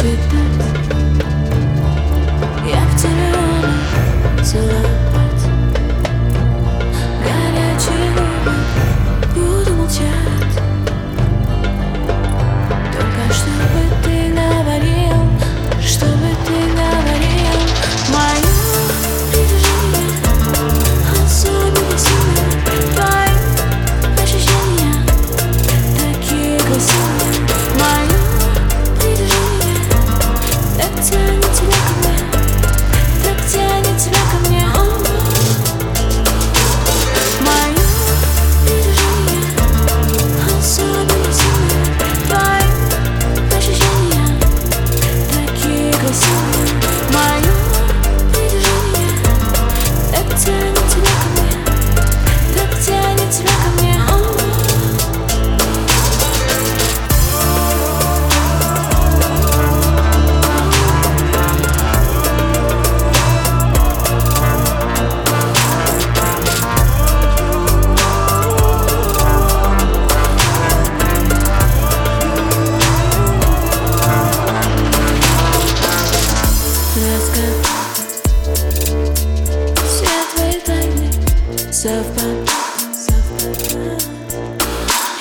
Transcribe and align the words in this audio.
sweetness 0.00 0.79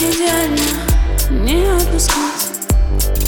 Идеально 0.00 0.56
не 1.42 1.66
отпускать 1.76 3.27